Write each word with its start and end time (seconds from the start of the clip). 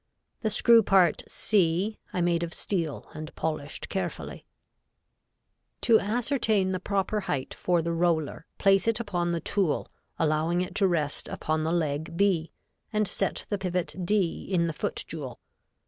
The 0.41 0.49
screw 0.49 0.81
part 0.81 1.23
C, 1.27 1.99
I 2.11 2.21
made 2.21 2.41
of 2.41 2.55
steel 2.55 3.05
and 3.13 3.29
polished 3.35 3.87
carefully. 3.87 4.47
[Illustration: 5.79 5.99
Fig. 5.99 6.03
7.] 6.03 6.09
To 6.09 6.15
ascertain 6.17 6.71
the 6.71 6.79
proper 6.79 7.19
height 7.19 7.53
for 7.53 7.83
the 7.83 7.93
roller, 7.93 8.47
place 8.57 8.87
it 8.87 8.99
upon 8.99 9.31
the 9.31 9.39
tool, 9.41 9.89
allowing 10.17 10.61
it 10.61 10.73
to 10.73 10.87
rest 10.87 11.27
upon 11.27 11.63
the 11.63 11.71
leg 11.71 12.17
B, 12.17 12.51
and 12.91 13.07
set 13.07 13.45
the 13.49 13.59
pivot 13.59 13.93
D 14.03 14.47
in 14.51 14.65
the 14.65 14.73
foot 14.73 15.05
jewel. 15.07 15.39